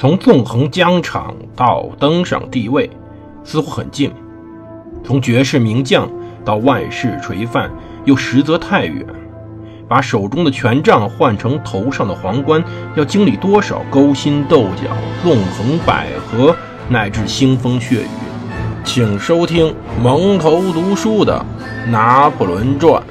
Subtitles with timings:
[0.00, 2.88] 从纵横疆场到登上帝位，
[3.44, 4.08] 似乎很近；
[5.04, 6.08] 从绝世名将
[6.42, 7.70] 到万世垂范，
[8.06, 9.04] 又实则太远。
[9.86, 12.64] 把手中的权杖换成头上的皇冠，
[12.96, 14.88] 要经历多少勾心斗角、
[15.22, 16.56] 纵横捭阖，
[16.88, 18.06] 乃至腥风血雨？
[18.82, 21.44] 请收听蒙头读书的
[21.90, 23.02] 《拿破仑传》。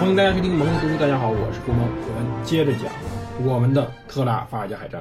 [0.00, 0.96] 欢迎大家收听蒙头读书。
[0.98, 1.82] 大家好，我是顾蒙。
[1.82, 2.90] 我们接着讲
[3.44, 5.00] 我们的特拉法尔加海战。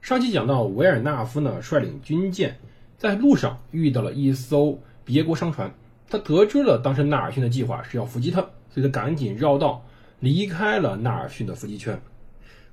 [0.00, 2.58] 上期讲到，维尔纳夫呢率领军舰
[2.96, 5.72] 在路上遇到了一艘别国商船，
[6.08, 9.84] 他得知了当时纳尔逊的计划是要伏击他，所以他赶紧绕道。
[10.20, 12.02] 离开了纳尔逊的伏击圈，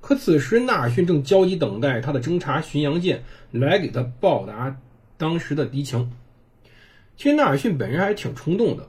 [0.00, 3.22] 可此时纳尔逊正焦急等待他的侦察巡洋舰
[3.52, 4.76] 来给他报答
[5.16, 6.10] 当时的敌情。
[7.16, 8.88] 其实纳尔逊本人还挺冲动的，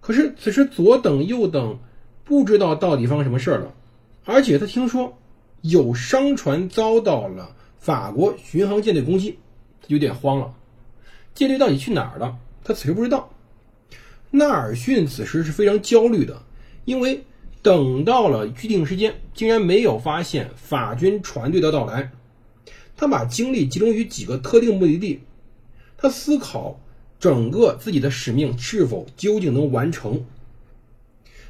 [0.00, 1.78] 可是此时左等右等，
[2.24, 3.74] 不知道到底发生什么事儿了。
[4.24, 5.18] 而且他听说
[5.60, 9.38] 有商船遭到了法国巡航舰队攻击，
[9.82, 10.54] 他有点慌了。
[11.34, 12.38] 舰队到底去哪儿了？
[12.64, 13.28] 他此时不知道。
[14.30, 16.42] 纳尔逊此时是非常焦虑的，
[16.86, 17.24] 因为。
[17.64, 22.10] 等到了预定时间，竟然没有发现法军船队的到来。
[22.96, 25.20] 他把精力集中于几个特定目的地，
[25.96, 26.80] 他思考
[27.20, 30.24] 整个自己的使命是否究竟能完成。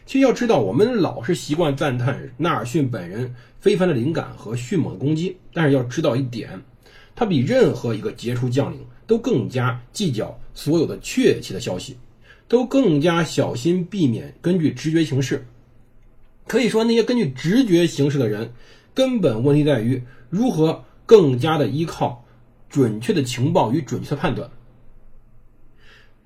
[0.05, 6.61] 其实要知道，我们老是习惯赞叹纳尔逊本人非凡的灵感和迅猛的攻击，但是要知道一点，
[7.14, 11.97] 他比任何一个杰出将领都更加计较所有的确切的消息，
[12.48, 15.47] 都更加小心避免根据直觉行事。
[16.47, 18.53] 可以说，那些根据直觉行事的人，
[18.92, 22.25] 根本问题在于如何更加的依靠
[22.69, 24.50] 准确的情报与准确的判断。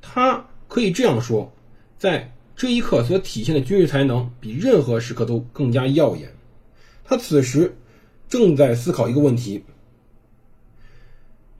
[0.00, 1.52] 他可以这样说，
[1.98, 6.32] 在这一刻所体现的军事才能，比任何时刻都更加耀眼。
[7.04, 7.76] 他此时
[8.28, 9.62] 正在思考一个问题：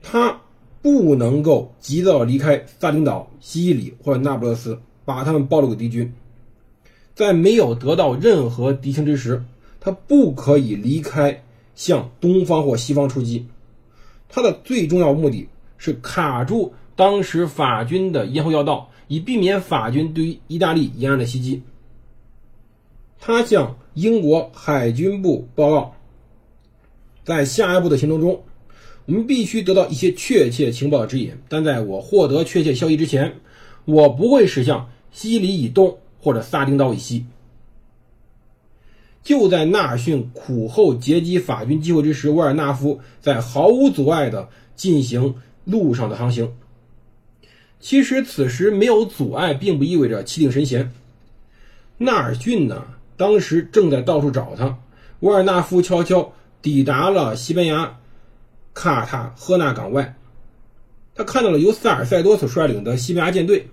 [0.01, 0.41] 他
[0.81, 6.11] 不能够急躁离开萨丁岛、西西里或者那不勒斯，把他们暴露给敌军。
[7.13, 9.43] 在没有得到任何敌情之时，
[9.79, 11.43] 他不可以离开
[11.75, 13.45] 向东方或西方出击。
[14.29, 15.47] 他的最重要目的
[15.77, 21.61] 是卡住当时法军的咽喉要道，以避免法军对于意大利沿岸的袭击。
[23.19, 25.95] 他向英国海军部报告，
[27.23, 28.43] 在下一步的行动中，
[29.05, 31.33] 我们必须得到一些确切情报指引。
[31.49, 33.35] 但在我获得确切消息之前，
[33.85, 35.97] 我不会驶向西里以东。
[36.19, 37.25] 或者萨丁岛以西，
[39.23, 46.51] 就在纳尔逊苦候截击法军机会之时，沃尔纳夫在毫无阻碍的进行路上的航行。
[47.79, 50.91] 其实此时没有阻碍，并不意味着气定神闲。
[51.97, 54.77] 纳尔逊呢，当时正在到处找他。
[55.21, 57.97] 沃尔纳夫悄悄抵达了西班牙
[58.73, 60.15] 卡塔赫纳港外，
[61.15, 63.67] 他看到了由萨尔塞多所率领的西班牙舰队。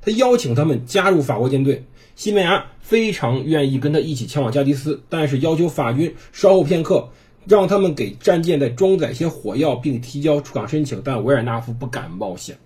[0.00, 1.84] 他邀请他们加入法国舰队，
[2.16, 7.08] 西班牙非常愿意跟他一起前往加的斯，但是要求法军稍后片刻，
[7.46, 11.00] 让他们给战舰再装载些火药，并提交出港申请。
[11.04, 12.56] 但维尔纳夫不敢冒险。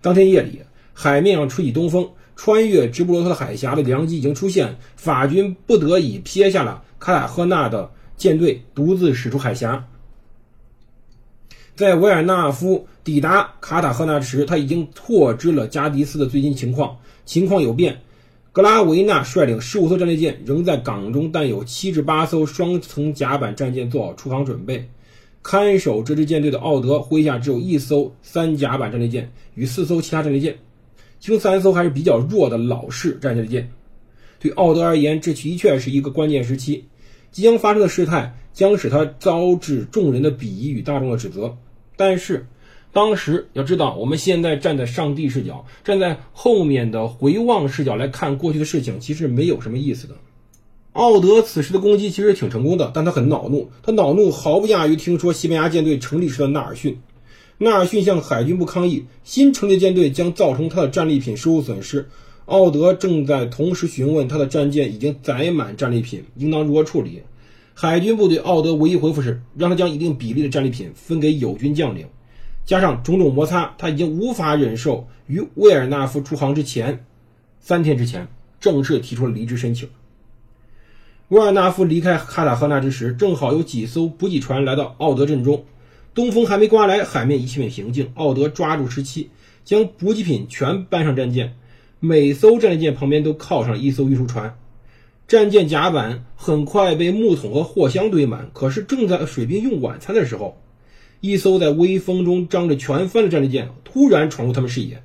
[0.00, 0.60] 当天夜里，
[0.92, 9.86] 海面上吹起东风，穿越直布罗陀海峡的良机已经出现，法军不得已撇下了卡塔赫纳的舰队，独自驶出海峡。
[11.74, 16.96] 在维尔纳夫抵达卡塔赫纳时，他已经获知了加迪斯的最新情况。
[17.24, 18.00] 情况有变，
[18.52, 24.88] 格拉维纳率领十五艘战列舰仍在港中，但有七至八艘双层甲板战舰做好出航准备。
[25.50, 30.58] 看守这支舰队的奥德麾下只有一艘三甲板战列舰与四艘其他战列舰，
[31.20, 33.72] 其中三艘还是比较弱的老式战列舰。
[34.38, 36.84] 对奥德而言，这的确是一个关键时期，
[37.30, 41.56] 即将发生的事态将使他遭致众人的鄙夷与大众的指责。
[41.96, 42.46] 但是，
[42.92, 50.14] 当时要知道，我们现在站在上帝视角，站在后面的回望视角来看过去的事情，其实没有什么意思的。
[50.98, 56.98] 奥德此时的攻击其实挺成功的，但他很恼怒，他恼怒毫不亚于听说西班牙舰队成立时的纳尔逊。
[57.58, 62.08] 纳尔逊向海军部抗议，新成立舰队将造成他的战利品受损失。
[62.46, 67.22] 奥德正在同时询问他的战舰已经载满战利品，应当如何处理。
[67.74, 72.08] 海军部对奥德唯一回复是，让他将一定比例的战利品分给友军将领。
[72.66, 77.04] 加上种种摩擦，他已经无法忍受于威尔纳夫出航之前
[77.60, 78.26] 三天之前
[78.58, 79.88] 正式提出了离职申请。
[81.28, 85.62] 沃尔纳夫离开卡塔赫纳之时，正好有几艘补给船来到奥德镇中。
[86.14, 88.10] 东风还没刮来，海面一切平静。
[88.14, 89.28] 奥德抓住时期，
[89.62, 91.54] 将补给品全搬上战舰，
[92.00, 94.58] 每艘战列舰旁边都靠上一艘运输船。
[95.26, 100.56] 战舰甲板很快被木桶和货箱堆满，可是正在水兵用晚餐的时候，
[101.20, 105.02] 一艘在微风中张着全帆的战列舰突然闯入他们视野。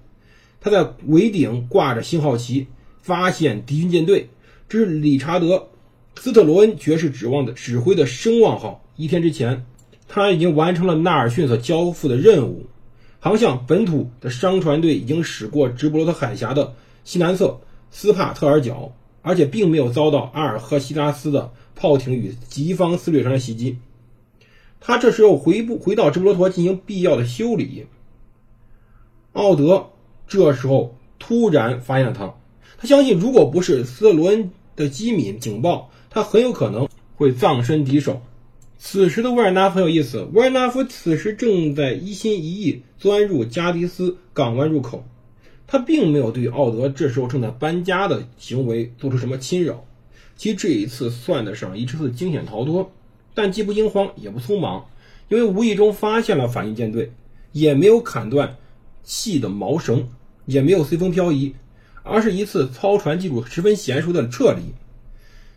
[0.61, 2.67] 他在桅顶挂着信号旗，
[3.01, 4.29] 发现敌军舰队。
[4.69, 5.57] 这是理查德·
[6.15, 8.83] 斯特罗恩爵士指望的指挥的声望号。
[8.95, 9.65] 一天之前，
[10.07, 12.68] 他已经完成了纳尔逊所交付的任务，
[13.19, 17.60] 航向本土的商船队已经驶过直布罗陀海峡的西南侧
[17.92, 23.77] 斯帕特尔角，而且并没有遭到阿尔赫西拉斯的炮艇与敌方撕掠船的袭击。
[24.80, 27.86] 他这时候回不回到直布罗陀进行必要的修理。
[29.33, 29.89] 奥德。
[30.25, 32.33] 这时候突然发现了他，
[32.77, 38.21] 他相信如果不是斯特罗恩的机敏警报，他很有可能会葬身敌手。
[38.77, 45.04] 此时的维尔纳很有意思，维尔纳夫此时正在一心一意钻入加迪斯港湾入口，
[45.65, 49.83] 他并没有对奥德这时候正在搬家的行为做出什么侵扰。
[50.38, 52.92] 其实这一次算得上一次惊险逃脱，
[53.33, 54.86] 但既不惊慌也不匆忙，
[55.30, 57.12] 因为无意中发现了反应舰队，
[57.51, 58.56] 也没有砍断
[59.04, 60.07] 气的毛绳。
[60.45, 61.56] 也没有随风漂移，
[62.04, 64.74] 而是一次操船技术十分娴熟的撤离。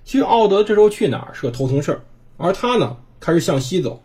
[0.07, 2.01] 其实奥德这时候去哪儿是个头疼事儿，
[2.37, 4.01] 而他呢开始向西走，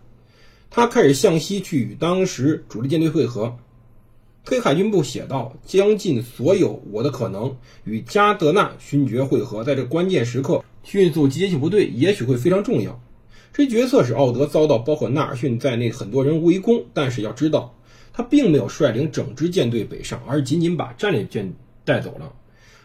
[0.71, 3.55] 他开始向西去与当时主力舰队会合。
[4.43, 12.99] 黑海军部写道：“将尽所有我的可能与加德纳勋爵会合，在这关键时刻迅速集结起部队，也许会非常重要。”
[13.53, 17.75] 这决策使奥德遭到包括纳尔逊在内很多人围攻，但是要知道。
[18.11, 21.53] 他并没有率领整支舰队北上，而仅仅把战列舰
[21.85, 22.33] 带走了，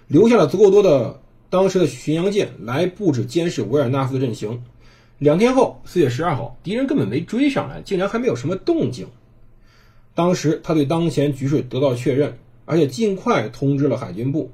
[0.07, 4.63] 留下了足够多的当时的巡洋舰来布置监视维尔纳夫的阵型。
[5.19, 9.07] 两天后，四月十二号，敌人根本没追上来，竟然还没有什么动静。
[10.15, 14.51] 当时他对当前局势得到确认，而且尽快通知了海军部。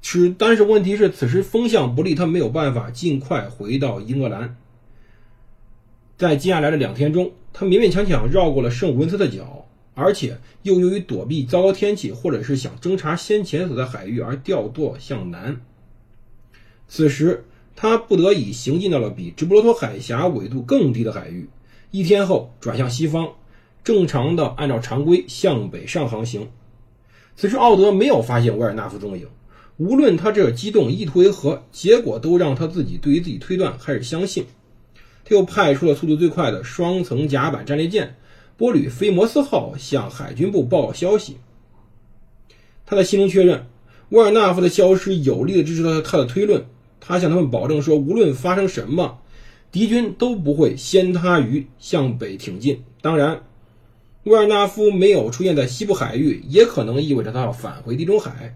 [0.00, 4.56] 是，但是问题是，此时风向不利，他没有办法尽快回到英格兰。
[6.18, 9.61] 在接下来的两天中，他勉勉强强绕过了圣文森特角，
[9.94, 15.60] 而且又由于躲避糟糕天气，或者是想侦察先前所在海域而掉舵向南。
[16.88, 17.44] 此时，
[17.74, 21.48] 他不得已行进到了比直布罗陀海峡纬度更低的海域。
[21.90, 23.32] 一天后，转向西方，
[23.84, 26.48] 正常的按照常规向北上航行。
[27.36, 29.26] 此时，奥德没有发现维尔纳夫踪影。
[29.78, 34.44] 无论他这激动意图为何，结果都让他自己对于自己推断开始相信。
[35.24, 38.16] 他又派出了速度最快的双层甲板战列舰
[38.56, 41.38] “波吕菲摩斯号”向海军部报告消息。
[42.86, 43.66] 他在心中确认，
[44.10, 46.64] 沃尔纳夫的消失有力的支持了他的推论。
[47.00, 49.18] 他向他们保证说，无论发生什么，
[49.72, 52.84] 敌军都不会先他于向北挺进。
[53.00, 53.42] 当然，
[54.24, 58.54] 沃尔纳夫没有出现在西部海域，也可能意味着他要返回地中海。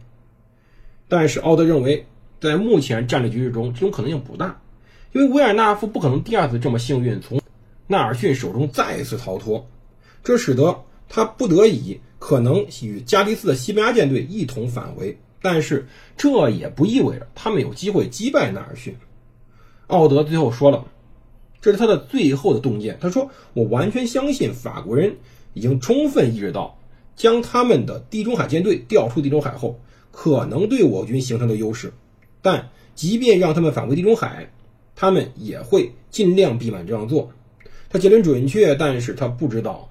[1.09, 2.07] 但是奥德认为，
[2.41, 4.61] 在目前战略局势中，这种可能性不大。
[5.13, 7.41] 因为维尔纳夫不可能第二次这么幸运从
[7.87, 9.67] 纳尔逊手中再次逃脱，
[10.27, 15.17] 这使得他不得已可能与加迪斯的西班牙舰队一同返回。
[15.41, 15.87] 但是
[16.17, 18.97] 这也不意味着他们有机会击败纳尔逊。
[19.87, 20.85] 奥德最后说了，
[21.61, 22.99] 这是他的最后的洞见。
[23.01, 25.15] 他说：“我完全相信法国人
[25.55, 26.77] 已经充分意识到，
[27.15, 29.79] 将他们的地中海舰队调出地中海后，
[30.11, 31.93] 可能对我军形成的优势。
[32.43, 34.51] 但即便让他们返回地中海。”
[34.99, 37.31] 他们也会尽量避免这样做。
[37.91, 39.87] 他结论准确，但是他不知道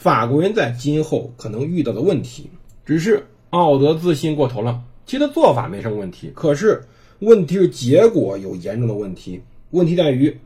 [0.00, 2.48] 法国人在今后可能遇到的问题。
[2.86, 6.82] 只是奥德自信过头了，其实做法没什么问题，可是
[7.18, 9.42] 问题是结果有严重的问题。
[9.72, 10.40] 问题在于，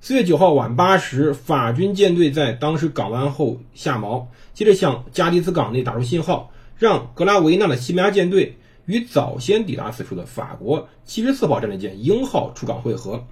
[0.00, 8.56] 四月九号晚八时，法军舰队在当时港湾后下锚，接着向加迪斯港内打出信号，让格拉维纳的西班牙舰队。
[8.86, 13.24] 与早先抵达此处的法国七十四号战列舰“鹰号”出港会合，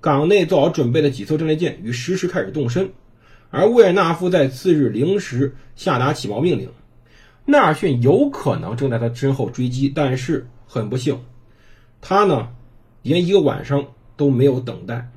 [0.00, 2.88] 港内做好准备的几艘战列舰于实时开始动身，
[3.50, 6.68] 而维尔纳夫在次日零时下达起锚命令。
[7.44, 11.20] 纳尔逊有可能正在他身后追击，但是很不幸，
[12.00, 12.48] 他呢
[13.02, 13.84] 连一个晚上
[14.16, 15.08] 都没有等待，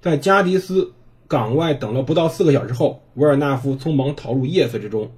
[0.00, 0.92] 在加迪斯
[1.28, 5.10] 港外等了不到四个小时后，维尔纳夫匆忙逃入夜色之中，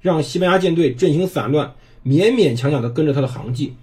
[0.00, 1.72] 让西班牙舰队阵型散乱。
[2.06, 3.74] 勉勉强强地跟着他的航迹。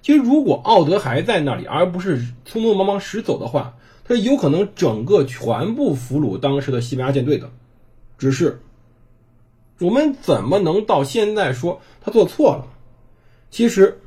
[0.00, 2.18] 其实，如果奥德还在那里，而不是
[2.50, 3.75] 匆匆忙忙驶走的话，
[4.06, 7.50] 他有可能整个全部俘虏当时的西班牙舰队的。
[8.18, 8.60] 只是，
[9.80, 12.66] 我们怎么能到现在说他做错了？
[13.50, 13.98] 其实，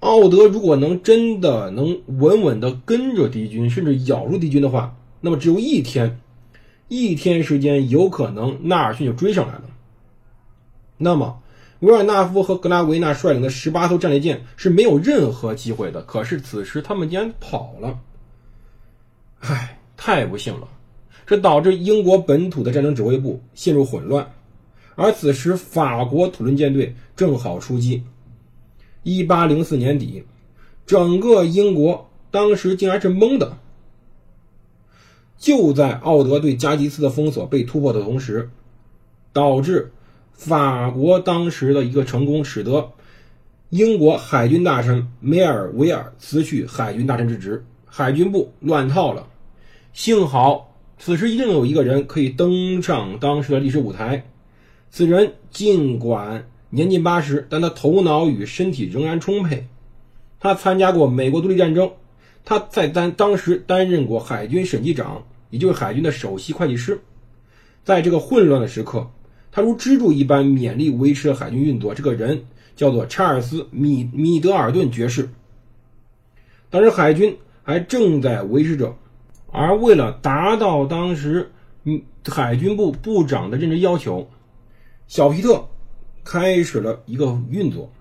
[0.00, 6.20] 奥德如果能真的能稳稳地跟着敌军，甚至咬住敌军的话，那么只有一天，
[6.88, 9.64] 一天时间，有可能纳尔逊就追上来了。
[10.98, 11.40] 那么。
[11.80, 16.00] 维尔纳夫和格拉维纳率领的十八艘战列舰是没有任何机会的。
[16.00, 17.98] 可是此时他们竟然跑了，
[19.46, 20.66] 唉，太不幸了！
[21.26, 24.26] 这导致英国本土的战争指挥部陷入混乱。
[24.94, 28.02] 而此时，法国土伦舰队正好出击。
[29.02, 30.24] 一八零四年底，
[30.86, 33.58] 整个英国当时竟然是懵的。
[35.36, 38.48] 就在奥德对加吉斯的封锁被突破的同时，
[39.34, 39.92] 导致
[40.32, 42.92] 法国当时的一个成功，使得
[43.68, 49.26] 英国海军大臣梅尔维尔辞去海军大臣之职，海军部乱套了。
[49.94, 54.26] 幸好此时一定有一个人可以登上当时的历史舞台。
[54.90, 59.68] 此人尽管年近八十，但他头脑与身体仍然充沛。
[60.40, 61.92] 他参加过美国独立战争，
[62.44, 67.00] 他在担当时担任过海军审计长，也就是海军的首席会计师。
[67.84, 69.08] 在这个混乱的时刻，
[69.52, 71.94] 他如支柱一般勉力维持了海军运作。
[71.94, 75.28] 这个人叫做查尔斯·米米德尔顿爵士。
[76.68, 78.96] 当时海军还正在维持着，
[79.54, 81.52] 而为了达到当时
[81.84, 84.28] 嗯海军部部长的任职要求。
[85.06, 85.68] 小皮特
[86.24, 87.92] 开始了一个运作，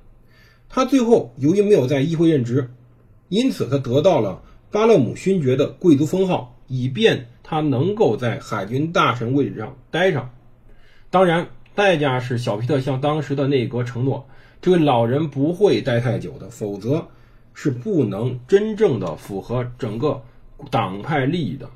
[0.67, 2.72] 他最后由于没有在议会任职，
[3.29, 4.41] 因此他得到了
[4.72, 10.31] 巴勒姆勋爵的贵族封号，以便他能够在海军大臣位置上待上。
[11.12, 14.25] 当然，代价是小皮特向当时的内阁承诺，
[14.60, 17.05] 这位老人不会待太久的，否则
[17.53, 20.24] 是不能真正的符合整个
[20.70, 21.70] 党派利益的。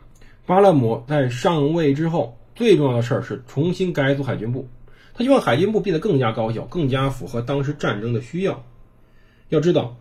[0.45, 4.67] 巴勒姆在上位之后，最重要的事儿是重新改组海军部。
[5.13, 8.65] 他希望海军部变得更加高效，更加符合当时战争的需要。
[9.49, 9.97] 要知道，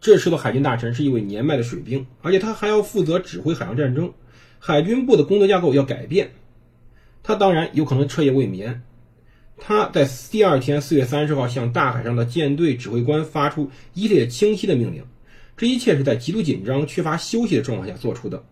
[0.00, 4.12] 这时的海军大臣是一位年迈的水兵，而且他还要负责指挥海上战争。
[4.58, 6.30] 海军部的工作架构要改变，
[7.22, 8.82] 他当然有可能彻夜未眠。
[9.56, 15.04] 他在第二天四月三十号向大海上的舰队指挥官发出一列清晰的命令，
[15.56, 18.42] 这一切是在极度紧张、缺乏休息的状况下做出的。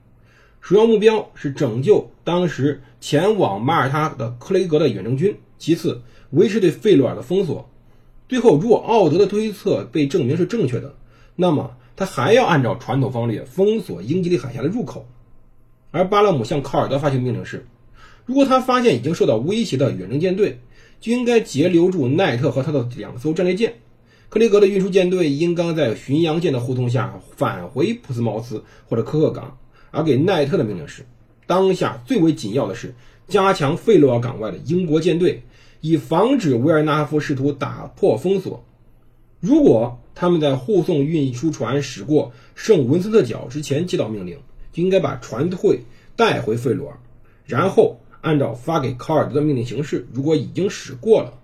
[0.61, 5.37] 首要目标是拯救当时前往马耳他的克雷格的远征军。
[5.59, 7.69] 其次，维持对费洛尔的封锁。
[8.29, 10.95] 最后，如果奥德的推测被证明是正确的，
[11.37, 15.07] 那么他还要按照传统方略封锁英吉利海峡的入口。
[15.91, 17.67] 而巴勒姆向考尔德发出命令是：
[18.25, 20.61] 如果他发现已经受到威胁的远征舰队，
[21.01, 23.75] 就应该截留住奈特和他的两艘战列舰。
[24.33, 29.59] 克雷格的运输舰队应当在巡洋舰的护送下返回普斯茅斯或者科克港。
[29.91, 31.05] 而给奈特的命令是：
[31.47, 32.95] 当下最为紧要的是
[33.29, 35.43] 加强费洛尔港外的英国舰队。
[35.83, 38.65] 以防止维尔纳夫试图打破封锁。
[39.39, 44.39] 如果他们在护送运输船驶过圣文森特角之前接到命令，
[44.73, 45.81] 就应该把船队
[46.17, 46.97] 带回费罗尔，
[47.45, 50.07] 然后按照发给考尔德的命令行事。
[50.11, 51.35] 如果已经驶过了，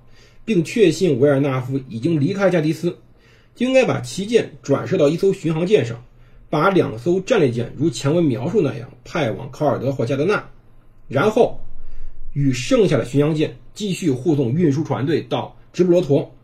[0.48, 2.96] 并确信维尔纳夫已经离开加迪斯，
[3.54, 6.02] 就应该把旗舰转射到一艘巡航舰上，
[6.48, 10.48] 把两艘战列舰如前文描述那样派往考尔德或加德纳，
[11.06, 11.60] 然后
[12.32, 13.54] 与剩下的巡洋舰。
[13.74, 16.34] 继续护送运输船队到直布罗陀。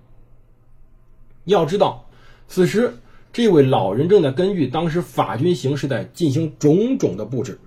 [1.47, 2.09] 要知道，
[2.47, 2.95] 此时
[3.33, 7.59] 这位老人正在根据当时法军形势在进行种种的布置。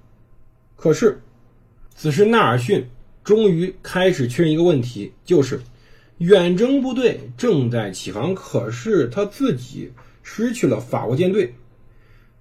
[0.77, 1.21] 可是，
[1.97, 2.87] 此时纳尔逊
[3.25, 5.59] 终于开始确认一个问题，就是
[6.17, 9.91] 远征部队正在起航，可是他自己
[10.23, 11.53] 失去了法国舰队。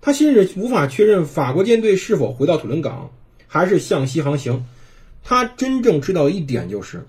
[0.01, 3.11] 他甚至无法确认法国舰队是否回到土伦港，
[3.47, 4.65] 还是向西航行。
[5.23, 7.05] 他真正知道一点就是。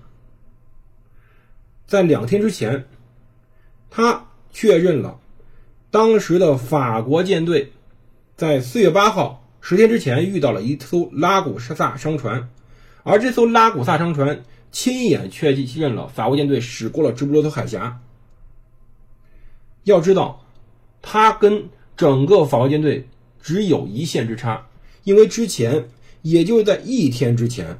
[1.86, 2.84] 在两天之前，
[3.88, 5.18] 他确认了
[5.90, 7.72] 当时的法国舰队
[8.36, 12.48] 在四月八号十天之前遇到了一艘拉古萨商船，
[13.04, 18.00] 而这艘拉古萨商船亲眼确认了法国舰队驶过了直布罗陀海峡。
[19.84, 20.44] 要知道，
[21.02, 23.08] 他跟整个法国舰队
[23.40, 24.66] 只有一线之差，
[25.04, 25.88] 因为之前，
[26.22, 27.78] 也就是在一天之前，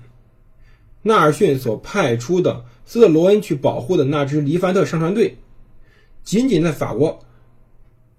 [1.03, 2.65] 纳尔逊所派出的。
[2.91, 5.37] 斯特罗恩去保护的那支黎凡特商船队，
[6.25, 7.23] 仅仅在法国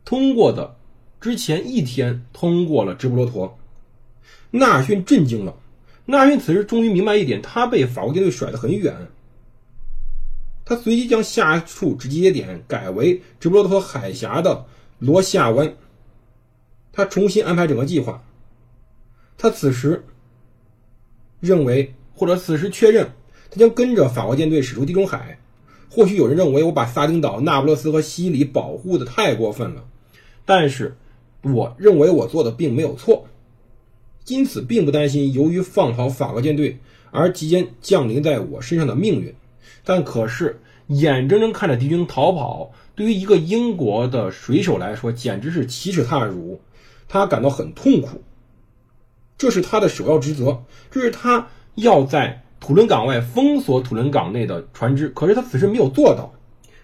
[0.06, 0.76] 通过的
[1.20, 3.58] 之前一天通过了直布罗陀。
[4.52, 5.56] 纳尔逊震惊了。
[6.10, 9.10] 纳尔逊此时终于明白一点：他被法国舰队甩得很远。
[10.66, 14.66] 他随即将下一处直接点改为直布罗陀海峡的
[14.98, 15.76] 罗西亚湾。
[16.92, 18.24] 他重新安排整个计划。
[19.38, 20.04] 他此时
[21.40, 23.12] 认为，或者此时确认。
[23.52, 25.40] 他将跟着法国舰队驶出地中海。
[25.92, 29.86] 或许有人认为我把萨丁岛、那不勒斯和西里保护的太过分了，
[30.46, 30.96] 但是
[31.44, 33.28] 我认为我做的并没有错，
[34.30, 36.80] 因此并不担心由于放跑法国舰队
[37.12, 39.36] 而即将降临在我身上的命运。
[39.84, 46.62] 但可是眼睁睁看着敌军逃跑，对于一个英国的水手来说简直是奇耻大辱，
[47.08, 48.24] 他感到很痛苦。
[49.38, 55.10] 这是他的首要职责，这是他要在土伦港外封锁土伦港内的船只。
[55.10, 56.34] 可是他此时没有做到。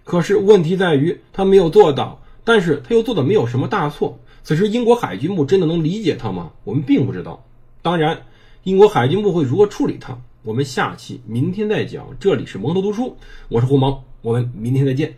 [0.03, 4.19] 可是问题在于他没有做到，但是他又做的没有什么大错。
[4.45, 6.51] 此时英国海军部真的能理解他吗？
[6.65, 7.43] 我们并不知道。
[7.81, 8.21] 当然，
[8.61, 12.05] 英国海军部会如何处理他，我们下期明天再讲。
[12.19, 13.17] 这里是蒙头读书，
[13.49, 15.15] 我是胡蒙，我们明天再见。